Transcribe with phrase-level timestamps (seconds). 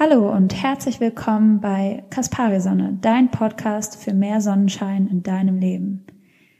[0.00, 6.06] Hallo und herzlich willkommen bei Kaspari Sonne, dein Podcast für mehr Sonnenschein in deinem Leben.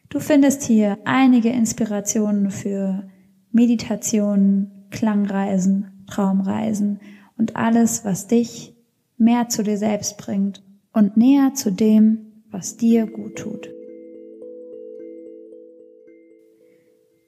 [0.08, 3.08] Du findest hier einige Inspirationen für
[3.52, 6.98] Meditationen, Klangreisen, Traumreisen
[7.36, 8.74] und alles, was dich
[9.18, 13.70] mehr zu dir selbst bringt und näher zu dem, was dir gut tut.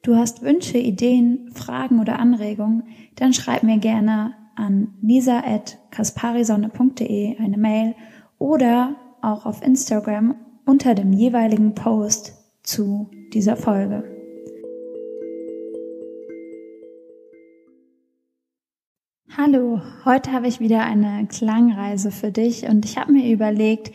[0.02, 2.82] Du hast Wünsche, Ideen, Fragen oder Anregungen,
[3.14, 7.94] dann schreib mir gerne an lisa.kasparisonne.de eine Mail
[8.38, 10.34] oder auch auf Instagram
[10.66, 14.04] unter dem jeweiligen Post zu dieser Folge.
[19.36, 23.94] Hallo, heute habe ich wieder eine Klangreise für dich und ich habe mir überlegt,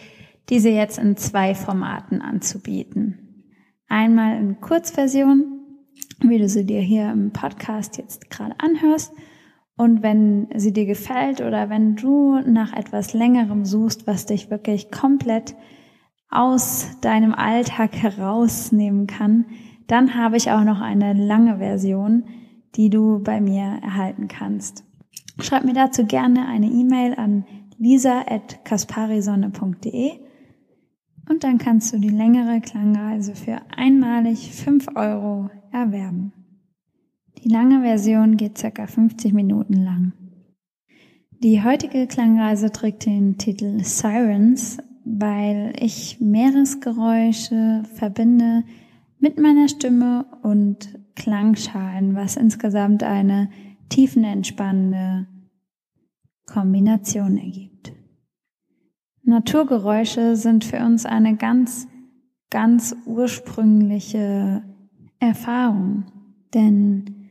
[0.50, 3.44] diese jetzt in zwei Formaten anzubieten.
[3.88, 5.56] Einmal in Kurzversion
[6.22, 9.14] wie du sie dir hier im Podcast jetzt gerade anhörst.
[9.78, 14.90] Und wenn sie dir gefällt oder wenn du nach etwas längerem suchst, was dich wirklich
[14.90, 15.56] komplett
[16.30, 19.46] aus deinem Alltag herausnehmen kann,
[19.88, 22.24] dann habe ich auch noch eine lange Version,
[22.76, 24.84] die du bei mir erhalten kannst.
[25.40, 27.46] Schreib mir dazu gerne eine E-Mail an
[27.78, 30.12] lisa.kasparisonne.de
[31.30, 36.32] und dann kannst du die längere Klangreise für einmalig fünf Euro erwerben.
[37.44, 40.14] Die lange Version geht circa 50 Minuten lang.
[41.44, 48.64] Die heutige Klangreise trägt den Titel Sirens, weil ich Meeresgeräusche verbinde
[49.20, 53.50] mit meiner Stimme und Klangschalen, was insgesamt eine
[53.90, 55.28] tiefenentspannende
[56.46, 57.94] Kombination ergibt.
[59.24, 61.88] Naturgeräusche sind für uns eine ganz,
[62.50, 64.64] ganz ursprüngliche
[65.20, 66.06] Erfahrung,
[66.54, 67.25] denn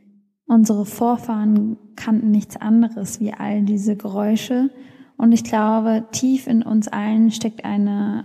[0.55, 4.71] unsere Vorfahren kannten nichts anderes wie all diese Geräusche
[5.17, 8.23] und ich glaube, tief in uns allen steckt eine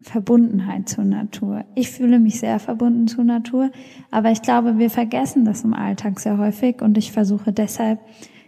[0.00, 1.64] Verbundenheit zur Natur.
[1.74, 3.70] Ich fühle mich sehr verbunden zur Natur,
[4.10, 8.00] aber ich glaube, wir vergessen das im Alltag sehr häufig und ich versuche deshalb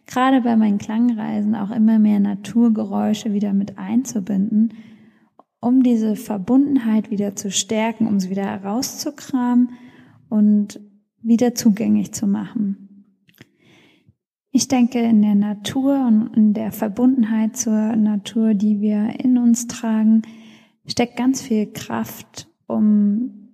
[0.07, 4.75] gerade bei meinen Klangreisen auch immer mehr Naturgeräusche wieder mit einzubinden,
[5.61, 9.71] um diese Verbundenheit wieder zu stärken, um sie wieder herauszukramen
[10.29, 10.81] und
[11.23, 12.84] wieder zugänglich zu machen.
[14.57, 19.67] Ich denke, in der Natur und in der Verbundenheit zur Natur, die wir in uns
[19.67, 20.23] tragen,
[20.87, 23.51] steckt ganz viel Kraft, um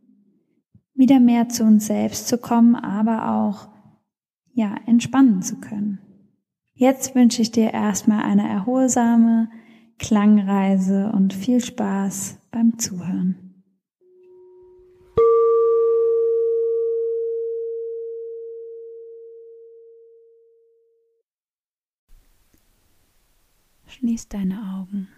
[0.92, 3.68] wieder mehr zu uns selbst zu kommen, aber auch,
[4.52, 6.00] ja, entspannen zu können.
[6.74, 9.48] Jetzt wünsche ich dir erstmal eine erholsame
[9.98, 13.49] Klangreise und viel Spaß beim Zuhören.
[23.90, 25.08] Schließ deine Augen.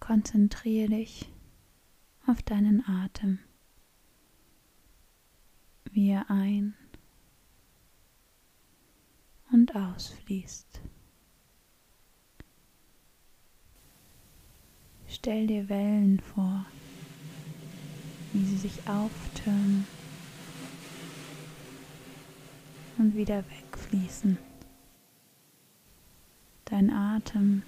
[0.00, 1.30] Konzentriere dich
[2.26, 3.40] auf deinen Atem,
[5.92, 6.74] wie er ein
[9.52, 10.80] und ausfließt.
[15.08, 16.64] Stell dir Wellen vor,
[18.32, 19.86] wie sie sich auftürmen
[22.96, 24.38] und wieder wegfließen.
[26.74, 27.62] Dein Atem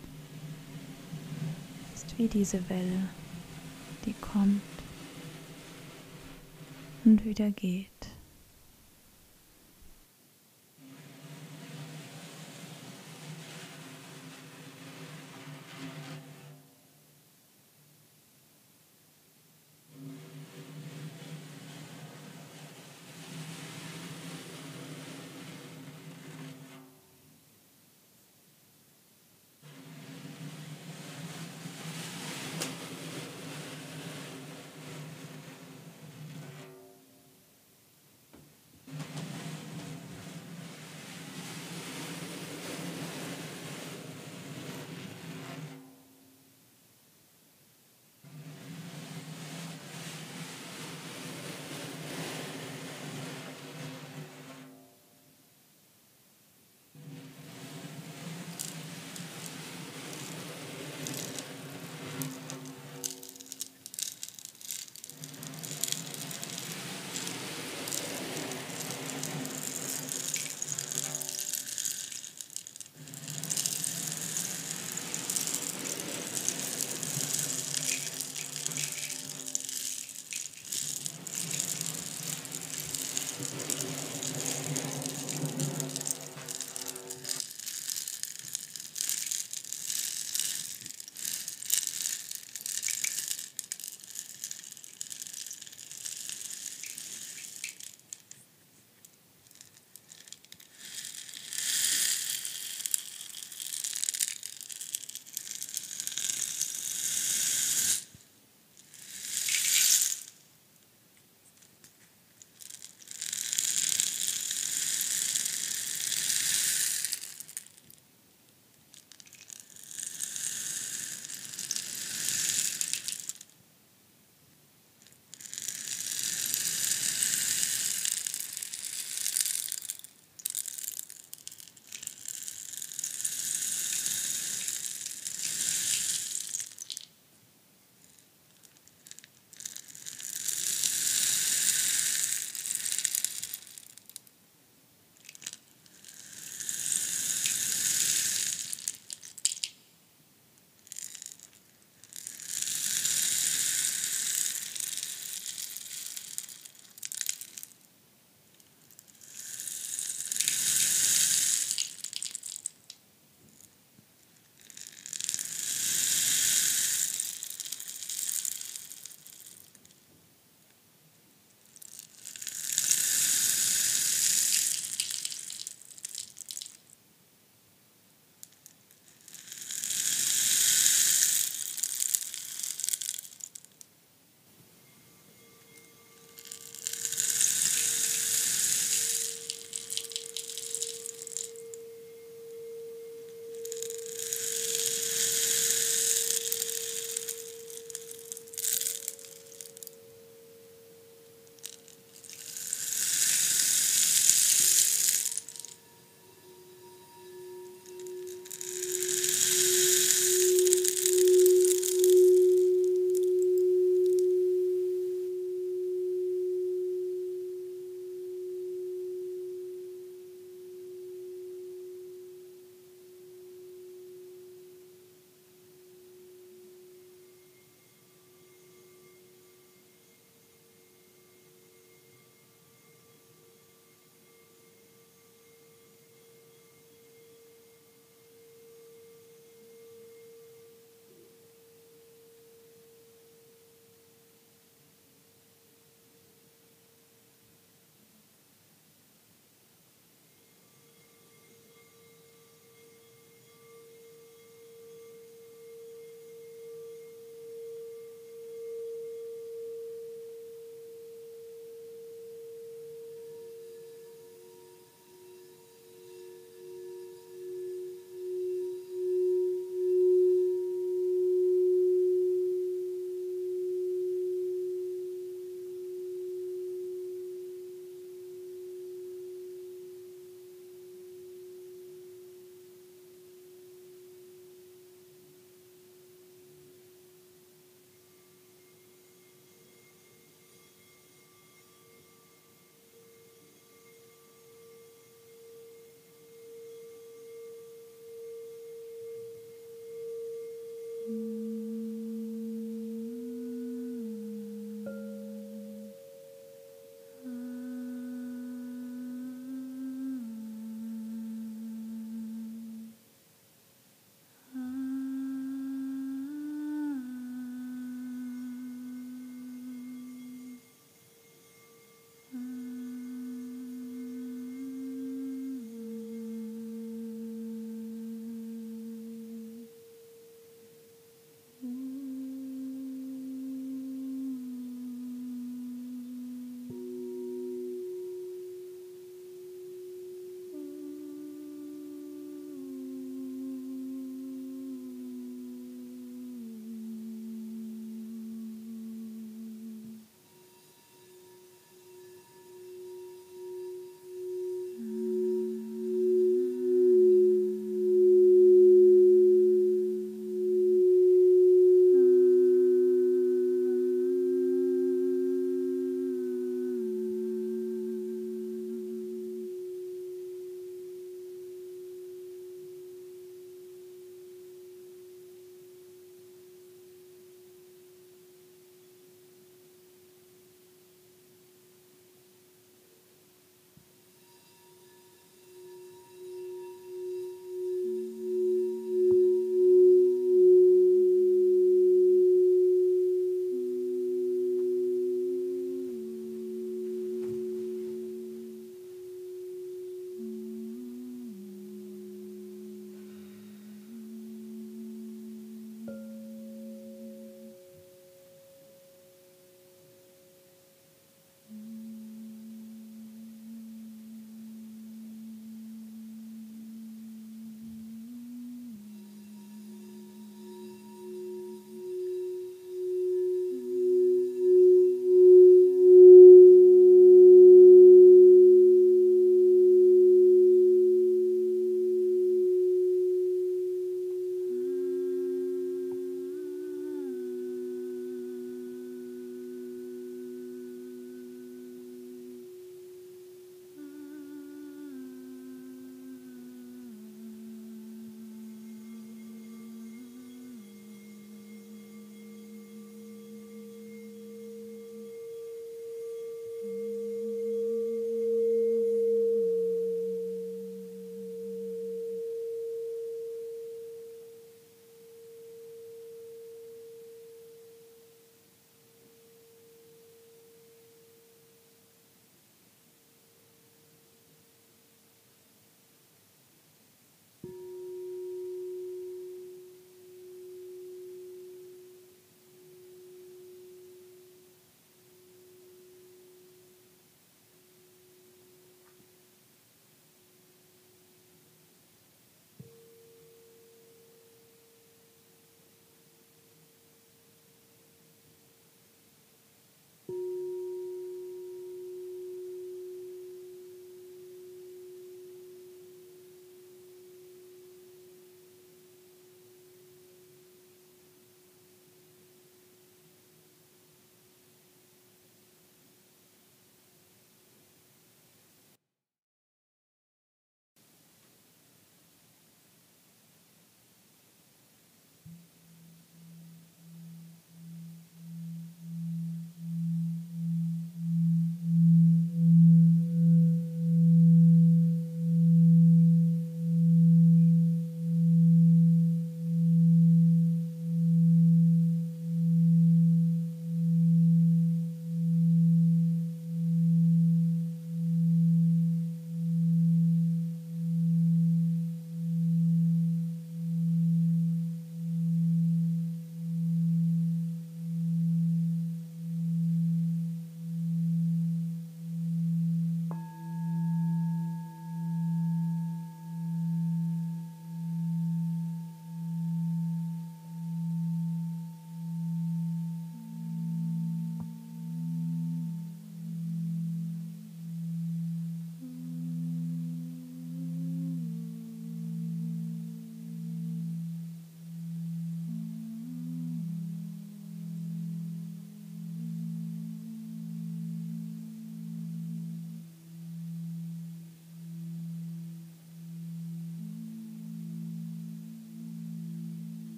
[1.94, 3.08] ist wie diese Welle,
[4.04, 4.60] die kommt
[7.04, 8.15] und wieder geht.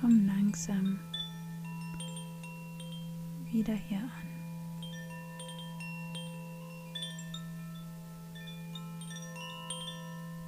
[0.00, 0.98] Komm langsam
[3.52, 4.10] wieder hier an.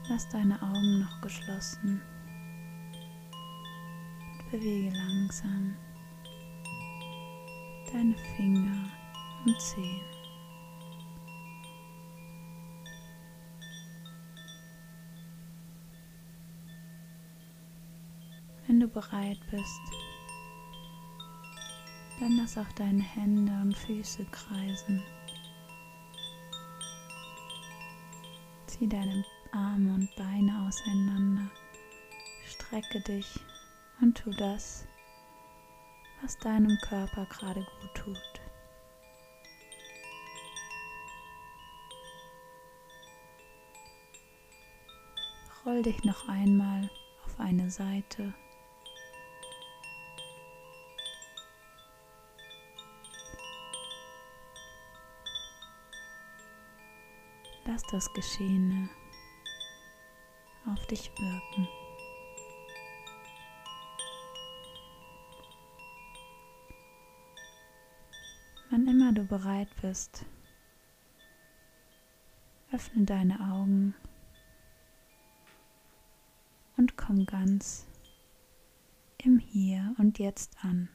[0.08, 2.00] Lass deine Augen noch geschlossen
[4.38, 5.76] und bewege langsam
[7.92, 8.88] deine Finger
[9.44, 10.11] und Zehen.
[18.66, 19.80] Wenn du bereit bist,
[22.20, 25.02] dann lass auch deine Hände und Füße kreisen.
[28.66, 31.50] Zieh deine Arme und Beine auseinander.
[32.46, 33.40] Strecke dich
[34.00, 34.86] und tu das,
[36.22, 38.40] was deinem Körper gerade gut tut.
[45.66, 46.88] Roll dich noch einmal
[47.24, 48.32] auf eine Seite.
[57.72, 58.90] Lass das Geschehene
[60.66, 61.68] auf dich wirken.
[68.70, 70.26] Wann immer du bereit bist,
[72.72, 73.94] öffne deine Augen
[76.76, 77.86] und komm ganz
[79.16, 80.90] im Hier und Jetzt an.